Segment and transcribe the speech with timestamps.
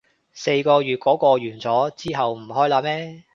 [0.33, 3.23] 四月嗰個完咗，之後唔開喇咩